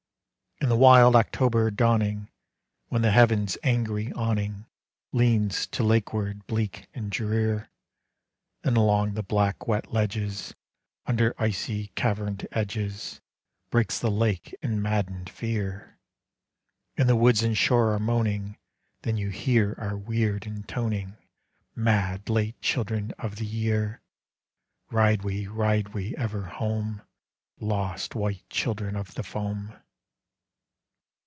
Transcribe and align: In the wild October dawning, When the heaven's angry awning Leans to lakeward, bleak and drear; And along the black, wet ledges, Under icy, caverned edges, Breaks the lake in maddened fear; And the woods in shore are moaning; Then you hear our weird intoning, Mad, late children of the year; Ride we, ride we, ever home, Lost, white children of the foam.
In 0.63 0.69
the 0.69 0.77
wild 0.77 1.15
October 1.15 1.71
dawning, 1.71 2.29
When 2.89 3.01
the 3.01 3.09
heaven's 3.09 3.57
angry 3.63 4.13
awning 4.13 4.67
Leans 5.11 5.65
to 5.67 5.81
lakeward, 5.83 6.45
bleak 6.45 6.87
and 6.93 7.09
drear; 7.11 7.71
And 8.63 8.77
along 8.77 9.15
the 9.15 9.23
black, 9.23 9.67
wet 9.67 9.91
ledges, 9.91 10.53
Under 11.07 11.33
icy, 11.39 11.87
caverned 11.95 12.47
edges, 12.51 13.21
Breaks 13.71 13.97
the 13.99 14.11
lake 14.11 14.53
in 14.61 14.83
maddened 14.83 15.31
fear; 15.31 15.97
And 16.95 17.09
the 17.09 17.15
woods 17.15 17.41
in 17.41 17.55
shore 17.55 17.95
are 17.95 17.99
moaning; 17.99 18.55
Then 19.01 19.17
you 19.17 19.29
hear 19.29 19.73
our 19.79 19.97
weird 19.97 20.45
intoning, 20.45 21.17
Mad, 21.75 22.29
late 22.29 22.61
children 22.61 23.13
of 23.17 23.37
the 23.37 23.47
year; 23.47 23.99
Ride 24.91 25.23
we, 25.23 25.47
ride 25.47 25.95
we, 25.95 26.15
ever 26.17 26.43
home, 26.43 27.01
Lost, 27.59 28.13
white 28.13 28.47
children 28.51 28.95
of 28.95 29.15
the 29.15 29.23
foam. 29.23 29.75